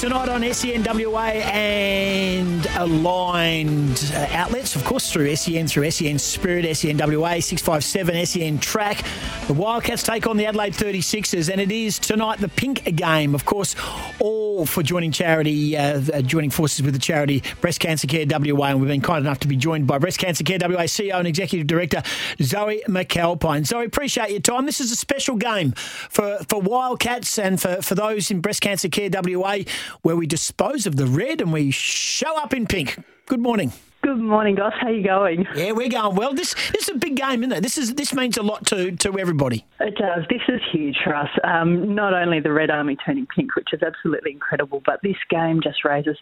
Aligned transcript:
Tonight 0.00 0.28
on 0.28 0.42
SENWA 0.42 1.30
and 1.46 2.66
aligned 2.76 4.12
outlets, 4.14 4.76
of 4.76 4.84
course, 4.84 5.10
through 5.10 5.34
SEN, 5.34 5.66
through 5.66 5.90
SEN 5.90 6.18
Spirit, 6.18 6.66
SENWA, 6.66 7.42
657 7.42 8.26
SEN 8.26 8.58
Track. 8.58 9.02
The 9.46 9.54
Wildcats 9.54 10.02
take 10.02 10.26
on 10.26 10.36
the 10.36 10.44
Adelaide 10.44 10.74
36ers, 10.74 11.50
and 11.50 11.60
it 11.62 11.72
is 11.72 11.98
tonight 11.98 12.40
the 12.40 12.48
pink 12.48 12.84
game. 12.94 13.34
Of 13.34 13.46
course, 13.46 13.74
all 14.18 14.66
for 14.66 14.82
joining 14.82 15.12
charity, 15.12 15.76
uh, 15.76 16.00
uh 16.12 16.20
joining 16.20 16.50
forces 16.50 16.82
with 16.82 16.92
the 16.92 17.00
charity 17.00 17.42
Breast 17.60 17.80
Cancer 17.80 18.06
Care 18.06 18.26
WA, 18.28 18.66
and 18.66 18.80
we've 18.80 18.88
been 18.88 19.00
kind 19.00 19.24
enough 19.24 19.40
to 19.40 19.48
be 19.48 19.56
joined 19.56 19.86
by 19.86 19.98
Breast 19.98 20.18
Cancer 20.18 20.44
Care 20.44 20.58
WA 20.60 20.82
CEO 20.82 21.18
and 21.18 21.28
Executive 21.28 21.66
Director 21.66 22.02
Zoe 22.42 22.82
McAlpine. 22.86 23.64
Zoe, 23.64 23.86
appreciate 23.86 24.30
your 24.30 24.40
time. 24.40 24.66
This 24.66 24.80
is 24.80 24.92
a 24.92 24.96
special 24.96 25.36
game 25.36 25.72
for, 25.72 26.38
for 26.48 26.60
Wildcats 26.60 27.38
and 27.38 27.60
for, 27.60 27.80
for 27.80 27.94
those 27.94 28.30
in 28.30 28.40
Breast 28.40 28.60
Cancer 28.60 28.88
Care 28.88 29.08
WA 29.12 29.58
where 30.02 30.16
we 30.16 30.26
dispose 30.26 30.86
of 30.86 30.96
the 30.96 31.06
red 31.06 31.40
and 31.40 31.52
we 31.52 31.70
show 31.70 32.36
up 32.36 32.54
in 32.54 32.66
pink. 32.66 32.98
Good 33.26 33.40
morning. 33.40 33.72
Good 34.06 34.20
morning, 34.20 34.54
Goss. 34.54 34.72
How 34.80 34.88
you 34.88 35.02
going? 35.02 35.48
Yeah, 35.56 35.72
we're 35.72 35.88
going 35.88 36.14
well. 36.14 36.32
This 36.32 36.54
this 36.70 36.88
is 36.88 36.94
a 36.94 36.98
big 36.98 37.16
game, 37.16 37.42
isn't 37.42 37.50
it? 37.50 37.62
This 37.64 37.76
is 37.76 37.94
this 37.96 38.14
means 38.14 38.36
a 38.36 38.42
lot 38.42 38.64
to, 38.66 38.92
to 38.92 39.18
everybody. 39.18 39.64
It 39.80 39.96
does. 39.96 40.24
This 40.30 40.42
is 40.48 40.60
huge 40.70 40.96
for 41.02 41.12
us. 41.12 41.28
Um, 41.42 41.92
not 41.92 42.14
only 42.14 42.38
the 42.38 42.52
Red 42.52 42.70
Army 42.70 42.96
turning 43.04 43.26
pink, 43.26 43.56
which 43.56 43.70
is 43.72 43.82
absolutely 43.82 44.30
incredible, 44.30 44.80
but 44.86 45.00
this 45.02 45.16
game 45.28 45.60
just 45.60 45.84
raises 45.84 46.16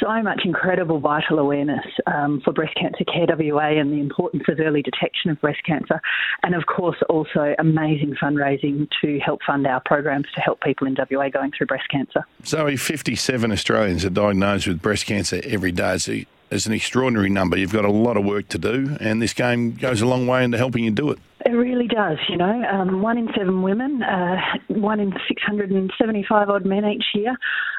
so 0.00 0.22
much 0.22 0.42
incredible 0.44 0.98
vital 0.98 1.38
awareness 1.38 1.84
um, 2.06 2.40
for 2.44 2.52
breast 2.52 2.74
cancer 2.76 3.04
care 3.04 3.26
WA 3.28 3.78
and 3.80 3.92
the 3.92 4.00
importance 4.00 4.44
of 4.48 4.58
early 4.60 4.82
detection 4.82 5.30
of 5.30 5.40
breast 5.40 5.60
cancer, 5.64 6.00
and 6.42 6.54
of 6.54 6.66
course 6.66 6.96
also 7.08 7.54
amazing 7.58 8.14
fundraising 8.20 8.88
to 9.00 9.18
help 9.18 9.40
fund 9.46 9.66
our 9.66 9.80
programs 9.84 10.26
to 10.34 10.40
help 10.40 10.60
people 10.60 10.86
in 10.86 10.96
WA 11.10 11.28
going 11.28 11.52
through 11.56 11.66
breast 11.66 11.88
cancer. 11.90 12.24
Zoe, 12.44 12.76
57 12.76 13.52
Australians 13.52 14.04
are 14.04 14.10
diagnosed 14.10 14.66
with 14.66 14.80
breast 14.80 15.06
cancer 15.06 15.40
every 15.44 15.72
day. 15.72 15.98
So 15.98 16.20
is 16.50 16.66
an 16.66 16.72
extraordinary 16.72 17.28
number. 17.28 17.56
You've 17.56 17.72
got 17.72 17.84
a 17.84 17.90
lot 17.90 18.16
of 18.16 18.24
work 18.24 18.48
to 18.50 18.58
do, 18.58 18.96
and 19.00 19.20
this 19.20 19.32
game 19.32 19.74
goes 19.74 20.00
a 20.00 20.06
long 20.06 20.26
way 20.26 20.44
into 20.44 20.58
helping 20.58 20.84
you 20.84 20.90
do 20.90 21.10
it. 21.10 21.18
It 21.46 21.52
really 21.52 21.86
does, 21.86 22.18
you 22.28 22.36
know. 22.36 22.64
Um, 22.64 23.02
one 23.02 23.18
in 23.18 23.28
seven 23.38 23.62
women, 23.62 24.02
uh, 24.02 24.36
one 24.66 24.98
in 24.98 25.12
675 25.28 26.48
odd 26.50 26.66
men 26.66 26.84
each 26.84 27.04
year 27.14 27.36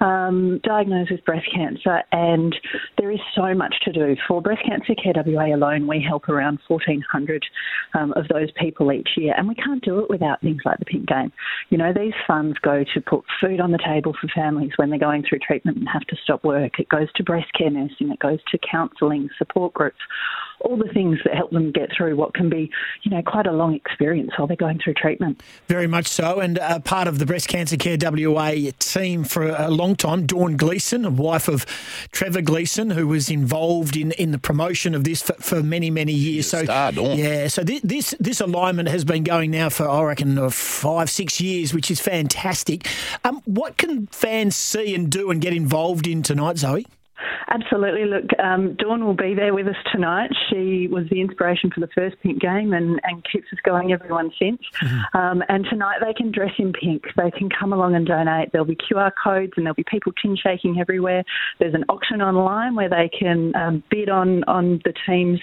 um, 0.00 0.60
diagnosed 0.64 1.10
with 1.10 1.22
breast 1.26 1.46
cancer, 1.54 2.02
and 2.10 2.56
there 2.96 3.10
is 3.10 3.20
so 3.34 3.54
much 3.54 3.74
to 3.84 3.92
do. 3.92 4.16
For 4.26 4.40
Breast 4.40 4.62
Cancer 4.66 4.94
Care 4.94 5.12
WA 5.26 5.54
alone, 5.54 5.86
we 5.86 6.02
help 6.02 6.30
around 6.30 6.58
1,400 6.68 7.44
um, 7.92 8.14
of 8.16 8.26
those 8.28 8.48
people 8.58 8.92
each 8.92 9.10
year, 9.18 9.34
and 9.36 9.46
we 9.46 9.54
can't 9.54 9.84
do 9.84 9.98
it 9.98 10.08
without 10.08 10.40
things 10.40 10.62
like 10.64 10.78
the 10.78 10.86
Pink 10.86 11.06
Game. 11.06 11.30
You 11.68 11.76
know, 11.76 11.92
these 11.92 12.14
funds 12.26 12.56
go 12.62 12.82
to 12.94 13.00
put 13.02 13.24
food 13.42 13.60
on 13.60 13.72
the 13.72 13.84
table 13.86 14.14
for 14.18 14.28
families 14.34 14.72
when 14.76 14.88
they're 14.88 14.98
going 14.98 15.22
through 15.28 15.40
treatment 15.40 15.76
and 15.76 15.88
have 15.92 16.06
to 16.06 16.16
stop 16.24 16.44
work. 16.44 16.80
It 16.80 16.88
goes 16.88 17.12
to 17.16 17.22
breast 17.22 17.52
care 17.52 17.70
nursing, 17.70 18.10
it 18.10 18.20
goes 18.20 18.38
to 18.52 18.58
counselling, 18.58 19.28
support 19.38 19.74
groups 19.74 20.00
all 20.62 20.76
the 20.76 20.88
things 20.92 21.18
that 21.24 21.34
help 21.34 21.50
them 21.50 21.72
get 21.72 21.90
through 21.96 22.16
what 22.16 22.34
can 22.34 22.48
be, 22.48 22.70
you 23.02 23.10
know, 23.10 23.22
quite 23.22 23.46
a 23.46 23.52
long 23.52 23.74
experience 23.74 24.30
while 24.36 24.46
they're 24.46 24.56
going 24.56 24.78
through 24.78 24.94
treatment. 24.94 25.42
Very 25.66 25.86
much 25.86 26.06
so. 26.06 26.40
And 26.40 26.58
uh, 26.58 26.80
part 26.80 27.08
of 27.08 27.18
the 27.18 27.26
Breast 27.26 27.48
Cancer 27.48 27.76
Care 27.76 27.96
WA 28.00 28.70
team 28.78 29.24
for 29.24 29.48
a 29.48 29.70
long 29.70 29.96
time, 29.96 30.26
Dawn 30.26 30.56
Gleeson, 30.56 31.16
wife 31.16 31.48
of 31.48 31.66
Trevor 32.12 32.42
Gleeson, 32.42 32.90
who 32.90 33.08
was 33.08 33.30
involved 33.30 33.96
in, 33.96 34.12
in 34.12 34.32
the 34.32 34.38
promotion 34.38 34.94
of 34.94 35.04
this 35.04 35.22
for, 35.22 35.34
for 35.34 35.62
many, 35.62 35.90
many 35.90 36.12
years. 36.12 36.48
So, 36.48 36.64
star, 36.64 36.92
yeah, 36.92 37.48
so 37.48 37.62
this, 37.62 37.80
this, 37.82 38.14
this 38.20 38.40
alignment 38.40 38.88
has 38.88 39.04
been 39.04 39.24
going 39.24 39.50
now 39.50 39.68
for, 39.68 39.88
I 39.88 40.02
reckon, 40.02 40.38
uh, 40.38 40.50
five, 40.50 41.10
six 41.10 41.40
years, 41.40 41.72
which 41.74 41.90
is 41.90 42.00
fantastic. 42.00 42.86
Um, 43.24 43.42
what 43.44 43.76
can 43.76 44.06
fans 44.08 44.56
see 44.56 44.94
and 44.94 45.10
do 45.10 45.30
and 45.30 45.40
get 45.40 45.52
involved 45.52 46.06
in 46.06 46.22
tonight, 46.22 46.58
Zoe? 46.58 46.86
Absolutely. 47.48 48.04
Look, 48.04 48.24
um, 48.38 48.74
Dawn 48.74 49.04
will 49.04 49.14
be 49.14 49.34
there 49.34 49.54
with 49.54 49.66
us 49.66 49.76
tonight. 49.92 50.30
She 50.48 50.88
was 50.88 51.04
the 51.10 51.20
inspiration 51.20 51.70
for 51.70 51.80
the 51.80 51.88
first 51.94 52.16
pink 52.22 52.40
game 52.40 52.72
and, 52.72 53.00
and 53.02 53.24
keeps 53.30 53.46
us 53.52 53.58
going 53.64 53.92
everyone 53.92 54.30
since. 54.38 54.60
Mm-hmm. 54.82 55.18
Um, 55.18 55.42
and 55.48 55.64
tonight 55.68 55.98
they 56.04 56.14
can 56.14 56.32
dress 56.32 56.52
in 56.58 56.72
pink. 56.72 57.04
They 57.16 57.30
can 57.30 57.48
come 57.50 57.72
along 57.72 57.94
and 57.94 58.06
donate. 58.06 58.52
There'll 58.52 58.66
be 58.66 58.76
QR 58.76 59.10
codes 59.22 59.52
and 59.56 59.66
there'll 59.66 59.74
be 59.74 59.84
people 59.84 60.12
tin 60.20 60.36
shaking 60.36 60.78
everywhere. 60.80 61.24
There's 61.58 61.74
an 61.74 61.84
auction 61.88 62.22
online 62.22 62.74
where 62.74 62.88
they 62.88 63.10
can 63.16 63.54
um, 63.56 63.82
bid 63.90 64.08
on, 64.08 64.44
on 64.44 64.80
the 64.84 64.94
team's 65.06 65.40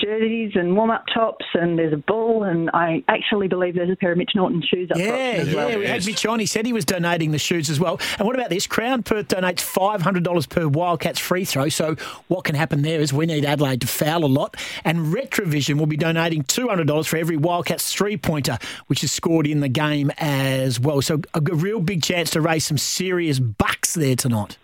jerseys 0.00 0.52
and 0.54 0.76
warm 0.76 0.90
up 0.90 1.04
tops, 1.12 1.44
and 1.54 1.78
there's 1.78 1.92
a 1.92 1.98
ball, 1.98 2.44
and 2.44 2.70
I 2.72 3.02
actually 3.08 3.48
believe 3.48 3.74
there's 3.74 3.90
a 3.90 3.96
pair 3.96 4.12
of 4.12 4.18
Mitch 4.18 4.32
Norton 4.34 4.62
shoes 4.62 4.90
up 4.90 4.98
yeah, 4.98 5.04
as 5.04 5.48
yeah, 5.48 5.54
well. 5.54 5.78
we 5.78 5.86
had 5.86 6.04
Mitch 6.04 6.24
on. 6.26 6.40
He 6.40 6.46
said 6.46 6.66
he 6.66 6.72
was 6.72 6.84
donating 6.84 7.32
the 7.32 7.38
shoes 7.38 7.70
as 7.70 7.78
well. 7.78 8.00
And 8.18 8.26
what 8.26 8.34
about 8.34 8.50
this? 8.50 8.66
Crown 8.66 9.02
Perth 9.02 9.28
donates 9.28 9.60
$500 9.60 10.48
per 10.48 10.68
Wildcats 10.68 11.18
free 11.18 11.44
throw. 11.44 11.68
So 11.68 11.96
what 12.28 12.44
can 12.44 12.54
happen 12.54 12.82
there 12.82 13.00
is 13.00 13.12
we 13.12 13.26
need 13.26 13.44
Adelaide 13.44 13.80
to 13.82 13.86
foul 13.86 14.24
a 14.24 14.26
lot, 14.26 14.56
and 14.84 15.12
Retrovision 15.12 15.78
will 15.78 15.86
be 15.86 15.96
donating 15.96 16.42
$200 16.44 17.06
for 17.06 17.16
every 17.16 17.36
Wildcats 17.36 17.92
three 17.92 18.16
pointer, 18.16 18.58
which 18.86 19.04
is 19.04 19.12
scored 19.12 19.46
in 19.46 19.60
the 19.60 19.68
game 19.68 20.10
as 20.18 20.80
well. 20.80 21.02
So 21.02 21.20
a 21.34 21.40
real 21.40 21.80
big 21.80 22.02
chance 22.02 22.30
to 22.30 22.40
raise 22.40 22.64
some 22.64 22.78
serious 22.78 23.38
bucks 23.38 23.94
there 23.94 24.16
tonight. 24.16 24.56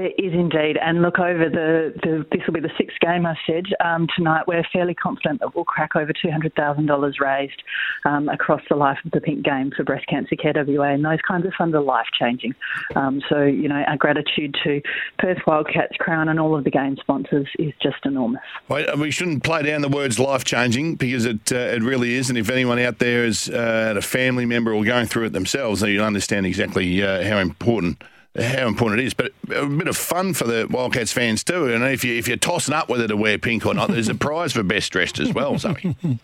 There 0.00 0.12
is 0.16 0.32
indeed, 0.32 0.78
and 0.82 1.02
look 1.02 1.18
over 1.18 1.50
the, 1.50 1.92
the 2.02 2.24
this 2.32 2.40
will 2.46 2.54
be 2.54 2.60
the 2.60 2.72
sixth 2.78 2.98
game. 3.00 3.26
I 3.26 3.34
said 3.46 3.66
um, 3.84 4.06
tonight 4.16 4.44
we're 4.46 4.64
fairly 4.72 4.94
confident 4.94 5.40
that 5.40 5.54
we'll 5.54 5.66
crack 5.66 5.94
over 5.94 6.10
two 6.10 6.30
hundred 6.30 6.54
thousand 6.54 6.86
dollars 6.86 7.18
raised 7.20 7.62
um, 8.06 8.30
across 8.30 8.62
the 8.70 8.76
life 8.76 8.96
of 9.04 9.10
the 9.10 9.20
Pink 9.20 9.44
Game 9.44 9.70
for 9.76 9.84
Breast 9.84 10.06
Cancer 10.06 10.36
Care 10.36 10.54
WA, 10.56 10.84
and 10.84 11.04
those 11.04 11.18
kinds 11.28 11.44
of 11.44 11.52
funds 11.52 11.74
are 11.74 11.82
life 11.82 12.06
changing. 12.18 12.54
Um, 12.96 13.20
so 13.28 13.42
you 13.42 13.68
know 13.68 13.74
our 13.74 13.98
gratitude 13.98 14.56
to 14.64 14.80
Perth 15.18 15.40
Wildcats, 15.46 15.98
Crown, 15.98 16.30
and 16.30 16.40
all 16.40 16.56
of 16.56 16.64
the 16.64 16.70
game 16.70 16.96
sponsors 16.98 17.48
is 17.58 17.74
just 17.82 18.06
enormous. 18.06 18.40
Well, 18.70 18.96
we 18.96 19.10
shouldn't 19.10 19.44
play 19.44 19.64
down 19.64 19.82
the 19.82 19.90
words 19.90 20.18
life 20.18 20.44
changing 20.44 20.94
because 20.94 21.26
it 21.26 21.52
uh, 21.52 21.56
it 21.56 21.82
really 21.82 22.14
is, 22.14 22.30
and 22.30 22.38
if 22.38 22.48
anyone 22.48 22.78
out 22.78 23.00
there 23.00 23.26
is 23.26 23.50
uh, 23.50 23.96
a 23.98 24.00
family 24.00 24.46
member 24.46 24.72
or 24.72 24.82
going 24.82 25.08
through 25.08 25.26
it 25.26 25.34
themselves, 25.34 25.82
then 25.82 25.90
you'll 25.90 26.06
understand 26.06 26.46
exactly 26.46 27.02
uh, 27.02 27.22
how 27.22 27.36
important 27.36 28.02
how 28.38 28.68
important 28.68 29.00
it 29.00 29.06
is, 29.06 29.14
but 29.14 29.32
a 29.54 29.66
bit 29.66 29.88
of 29.88 29.96
fun 29.96 30.34
for 30.34 30.44
the 30.44 30.66
Wildcats 30.70 31.12
fans 31.12 31.42
too. 31.42 31.72
And 31.72 31.82
if 31.84 32.04
you 32.04 32.16
if 32.16 32.28
you're 32.28 32.36
tossing 32.36 32.74
up 32.74 32.88
whether 32.88 33.08
to 33.08 33.16
wear 33.16 33.38
pink 33.38 33.66
or 33.66 33.74
not, 33.74 33.90
there's 33.90 34.08
a 34.08 34.14
prize 34.14 34.52
for 34.52 34.62
best 34.62 34.92
dressed 34.92 35.18
as 35.18 35.32
well, 35.32 35.58
Zoe. 35.58 35.96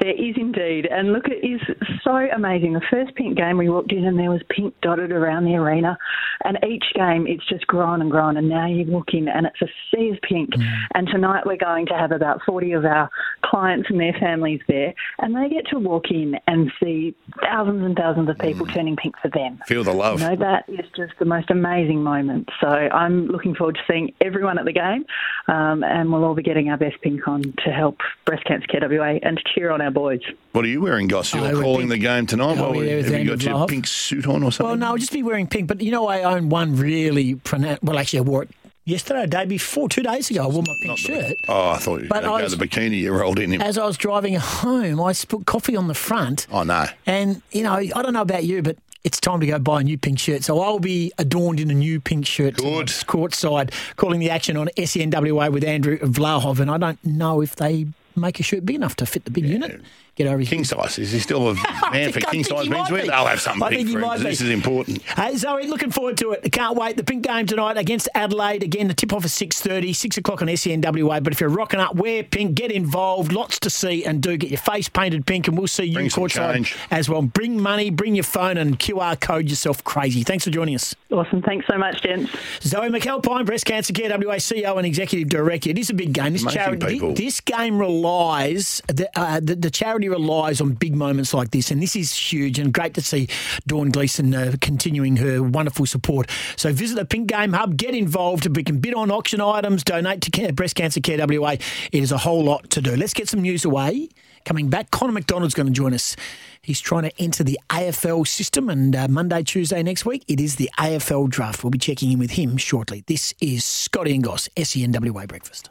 There 0.00 0.10
is 0.10 0.34
indeed. 0.36 0.86
And 0.86 1.12
look, 1.12 1.24
it 1.28 1.44
is 1.46 1.60
so 2.04 2.14
amazing. 2.34 2.74
The 2.74 2.82
first 2.90 3.14
pink 3.14 3.36
game 3.36 3.56
we 3.56 3.68
walked 3.68 3.92
in 3.92 4.04
and 4.04 4.18
there 4.18 4.30
was 4.30 4.42
pink 4.48 4.74
dotted 4.82 5.12
around 5.12 5.44
the 5.44 5.54
arena. 5.54 5.96
And 6.44 6.58
each 6.68 6.84
game 6.94 7.26
it's 7.26 7.46
just 7.48 7.66
grown 7.66 8.00
and 8.00 8.10
grown. 8.10 8.36
And 8.36 8.48
now 8.48 8.66
you 8.66 8.84
walk 8.86 9.14
in 9.14 9.28
and 9.28 9.46
it's 9.46 9.62
a 9.62 9.68
sea 9.90 10.10
of 10.10 10.20
pink. 10.22 10.50
Mm. 10.50 10.72
And 10.94 11.08
tonight 11.08 11.46
we're 11.46 11.56
going 11.56 11.86
to 11.86 11.94
have 11.94 12.12
about 12.12 12.40
40 12.44 12.72
of 12.72 12.84
our 12.84 13.08
clients 13.44 13.90
and 13.90 14.00
their 14.00 14.12
families 14.14 14.60
there. 14.68 14.94
And 15.18 15.36
they 15.36 15.48
get 15.48 15.66
to 15.68 15.78
walk 15.78 16.10
in 16.10 16.36
and 16.46 16.72
see 16.82 17.14
thousands 17.40 17.84
and 17.84 17.96
thousands 17.96 18.28
of 18.28 18.38
people 18.38 18.66
mm. 18.66 18.74
turning 18.74 18.96
pink 18.96 19.16
for 19.20 19.28
them. 19.28 19.60
Feel 19.66 19.84
the 19.84 19.92
love. 19.92 20.20
You 20.20 20.28
know, 20.28 20.36
that 20.36 20.68
is 20.68 20.86
just 20.96 21.12
the 21.18 21.24
most 21.24 21.50
amazing 21.50 22.02
moment. 22.02 22.48
So 22.60 22.68
I'm 22.68 23.26
looking 23.26 23.54
forward 23.54 23.76
to 23.76 23.80
seeing 23.92 24.12
everyone 24.20 24.58
at 24.58 24.64
the 24.64 24.72
game. 24.72 25.04
Um, 25.48 25.82
and 25.82 26.12
we'll 26.12 26.24
all 26.24 26.34
be 26.34 26.42
getting 26.42 26.70
our 26.70 26.76
best 26.76 27.00
pink 27.02 27.26
on 27.26 27.42
to 27.64 27.70
help 27.70 27.98
Breast 28.24 28.44
Cancer 28.44 28.66
Care 28.66 28.88
WA 28.88 29.18
and 29.22 29.36
to 29.36 29.42
cheer 29.54 29.70
on 29.70 29.80
our 29.80 29.90
boys. 29.90 30.20
What 30.52 30.64
are 30.64 30.68
you 30.68 30.80
wearing, 30.80 31.08
Goss? 31.08 31.34
You're 31.34 31.56
oh, 31.56 31.60
calling 31.60 31.88
the 31.88 31.98
game 31.98 32.26
tonight. 32.26 32.58
Oh, 32.58 32.72
well, 32.72 32.80
have 32.80 33.08
you 33.08 33.24
got 33.24 33.42
your 33.42 33.54
love. 33.54 33.68
pink 33.68 33.86
suit 33.86 34.26
on 34.26 34.42
or 34.42 34.52
something? 34.52 34.66
Well, 34.66 34.76
no, 34.76 34.86
I'll 34.88 34.98
just 34.98 35.12
be 35.12 35.22
wearing 35.22 35.46
pink. 35.46 35.66
But 35.66 35.80
you 35.80 35.90
know, 35.90 36.06
I 36.06 36.22
own 36.22 36.48
one 36.48 36.76
really 36.76 37.34
pronounced. 37.34 37.82
Well, 37.82 37.98
actually, 37.98 38.20
I 38.20 38.22
wore 38.22 38.44
it 38.44 38.50
yesterday, 38.84 39.22
a 39.22 39.26
day 39.26 39.44
before, 39.44 39.88
two 39.88 40.02
days 40.02 40.30
ago. 40.30 40.44
I 40.44 40.46
wore 40.46 40.62
my 40.66 40.74
pink 40.82 40.98
shirt. 40.98 41.36
Oh, 41.48 41.70
I 41.70 41.78
thought 41.78 42.02
you 42.02 42.08
but 42.08 42.24
I 42.24 42.42
was, 42.42 42.56
the 42.56 42.66
bikini 42.66 43.00
you 43.00 43.12
rolled 43.12 43.38
in. 43.38 43.52
Him. 43.52 43.60
As 43.60 43.78
I 43.78 43.86
was 43.86 43.96
driving 43.96 44.34
home, 44.34 45.00
I 45.00 45.12
put 45.28 45.46
coffee 45.46 45.76
on 45.76 45.88
the 45.88 45.94
front. 45.94 46.46
Oh 46.50 46.62
no! 46.62 46.86
And 47.06 47.42
you 47.52 47.62
know, 47.62 47.74
I 47.74 47.86
don't 47.86 48.12
know 48.12 48.22
about 48.22 48.44
you, 48.44 48.62
but 48.62 48.76
it's 49.04 49.20
time 49.20 49.40
to 49.40 49.46
go 49.46 49.58
buy 49.58 49.80
a 49.80 49.84
new 49.84 49.98
pink 49.98 50.18
shirt. 50.18 50.44
So 50.44 50.60
I'll 50.60 50.78
be 50.78 51.12
adorned 51.18 51.60
in 51.60 51.70
a 51.70 51.74
new 51.74 52.00
pink 52.00 52.26
shirt. 52.26 52.56
Good. 52.56 52.86
Courtside, 52.86 53.72
calling 53.96 54.20
the 54.20 54.30
action 54.30 54.56
on 54.56 54.68
SENWA 54.76 55.52
with 55.52 55.64
Andrew 55.64 55.98
Vlahov. 55.98 56.60
And 56.60 56.70
I 56.70 56.78
don't 56.78 57.04
know 57.04 57.40
if 57.40 57.56
they 57.56 57.86
make 58.14 58.38
a 58.38 58.42
shirt 58.42 58.64
big 58.64 58.76
enough 58.76 58.96
to 58.96 59.06
fit 59.06 59.24
the 59.24 59.30
big 59.30 59.44
yeah. 59.44 59.52
unit. 59.52 59.80
Get 60.14 60.26
over 60.26 60.38
his 60.38 60.48
King 60.48 60.64
size. 60.64 60.98
Is 60.98 61.12
he 61.12 61.18
still 61.20 61.48
a 61.50 61.54
man 61.92 62.12
for 62.12 62.20
think- 62.20 62.28
I 62.28 62.30
king 62.32 62.44
size 62.44 62.62
he 62.64 62.68
men's 62.68 62.90
might 62.90 62.92
wear? 62.92 63.02
be. 63.02 63.08
They'll 63.08 63.26
have 63.26 63.40
something 63.40 63.62
I 63.62 63.68
think 63.70 63.88
he 63.88 63.92
for 63.94 63.98
him. 63.98 64.06
might 64.06 64.14
'cause 64.16 64.22
be. 64.24 64.30
This 64.30 64.40
is 64.42 64.50
important. 64.50 65.02
Hey, 65.02 65.36
Zoe, 65.36 65.66
looking 65.66 65.90
forward 65.90 66.16
to 66.18 66.32
it. 66.32 66.50
Can't 66.52 66.76
wait. 66.76 66.96
The 66.96 67.04
pink 67.04 67.26
game 67.26 67.46
tonight 67.46 67.76
against 67.78 68.08
Adelaide. 68.14 68.62
Again, 68.62 68.88
the 68.88 68.94
tip 68.94 69.12
off 69.12 69.24
is 69.24 69.32
6.30, 69.32 69.94
6 69.94 70.18
o'clock 70.18 70.42
on 70.42 70.48
SENWA. 70.48 71.22
But 71.22 71.32
if 71.32 71.40
you're 71.40 71.48
rocking 71.50 71.80
up, 71.80 71.94
wear 71.94 72.22
pink, 72.22 72.54
get 72.54 72.70
involved. 72.70 73.32
Lots 73.32 73.58
to 73.60 73.70
see 73.70 74.04
and 74.04 74.22
do. 74.22 74.36
Get 74.36 74.50
your 74.50 74.58
face 74.58 74.88
painted 74.88 75.26
pink 75.26 75.48
and 75.48 75.56
we'll 75.56 75.66
see 75.66 75.84
you 75.84 75.94
Bring 75.94 76.08
courtside 76.08 76.74
as 76.90 77.08
well. 77.08 77.22
Bring 77.22 77.60
money, 77.60 77.90
bring 77.90 78.14
your 78.14 78.24
phone 78.24 78.58
and 78.58 78.78
QR 78.78 79.18
code 79.18 79.48
yourself 79.48 79.82
crazy. 79.84 80.22
Thanks 80.22 80.44
for 80.44 80.50
joining 80.50 80.74
us. 80.74 80.94
Awesome. 81.10 81.42
Thanks 81.42 81.66
so 81.70 81.78
much, 81.78 82.02
gents. 82.02 82.30
Zoe 82.60 82.88
McAlpine, 82.88 83.44
Breast 83.46 83.64
Cancer 83.66 83.92
Care 83.92 84.10
WA 84.10 84.36
CEO 84.36 84.76
and 84.76 84.86
Executive 84.86 85.28
Director. 85.28 85.70
It 85.70 85.78
is 85.78 85.90
a 85.90 85.94
big 85.94 86.12
game. 86.12 86.32
This 86.32 86.44
charity, 86.44 86.98
this 87.14 87.40
game 87.40 87.78
relies, 87.78 88.82
the, 88.88 89.08
uh, 89.18 89.40
the, 89.40 89.54
the 89.56 89.70
charity 89.70 90.01
relies 90.08 90.60
on 90.60 90.72
big 90.72 90.94
moments 90.94 91.34
like 91.34 91.50
this, 91.50 91.70
and 91.70 91.82
this 91.82 91.96
is 91.96 92.14
huge 92.14 92.58
and 92.58 92.72
great 92.72 92.94
to 92.94 93.00
see 93.00 93.28
Dawn 93.66 93.90
Gleeson 93.90 94.34
uh, 94.34 94.54
continuing 94.60 95.16
her 95.16 95.42
wonderful 95.42 95.86
support. 95.86 96.30
So 96.56 96.72
visit 96.72 96.96
the 96.96 97.04
Pink 97.04 97.28
Game 97.28 97.52
Hub, 97.52 97.76
get 97.76 97.94
involved. 97.94 98.54
We 98.56 98.64
can 98.64 98.78
bid 98.78 98.94
on 98.94 99.10
auction 99.10 99.40
items, 99.40 99.84
donate 99.84 100.20
to 100.22 100.52
Breast 100.52 100.74
Cancer 100.74 101.00
Care 101.00 101.24
WA. 101.26 101.50
It 101.50 102.02
is 102.02 102.12
a 102.12 102.18
whole 102.18 102.44
lot 102.44 102.70
to 102.70 102.80
do. 102.80 102.96
Let's 102.96 103.14
get 103.14 103.28
some 103.28 103.42
news 103.42 103.64
away. 103.64 104.08
Coming 104.44 104.70
back, 104.70 104.90
Connor 104.90 105.12
McDonald's 105.12 105.54
going 105.54 105.66
to 105.68 105.72
join 105.72 105.94
us. 105.94 106.16
He's 106.62 106.80
trying 106.80 107.04
to 107.04 107.12
enter 107.18 107.44
the 107.44 107.58
AFL 107.70 108.26
system, 108.26 108.68
and 108.68 108.94
uh, 108.94 109.08
Monday, 109.08 109.42
Tuesday 109.42 109.82
next 109.82 110.04
week, 110.04 110.24
it 110.28 110.40
is 110.40 110.56
the 110.56 110.70
AFL 110.78 111.28
draft. 111.28 111.62
We'll 111.62 111.70
be 111.70 111.78
checking 111.78 112.12
in 112.12 112.18
with 112.18 112.32
him 112.32 112.56
shortly. 112.56 113.04
This 113.06 113.34
is 113.40 113.64
Scotty 113.64 114.14
and 114.14 114.24
SENWA 114.24 115.28
Breakfast. 115.28 115.70